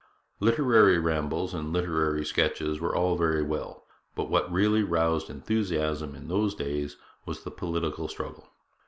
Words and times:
Literary 0.39 0.97
rambles 0.97 1.53
and 1.53 1.71
literary 1.71 2.25
sketches 2.25 2.79
were 2.79 2.95
all 2.95 3.15
very 3.15 3.43
well, 3.43 3.85
but 4.15 4.31
what 4.31 4.51
really 4.51 4.81
roused 4.81 5.29
enthusiasm 5.29 6.15
in 6.15 6.27
those 6.27 6.55
days 6.55 6.97
was 7.23 7.43
the 7.43 7.51
political 7.51 8.07
struggle. 8.07 8.49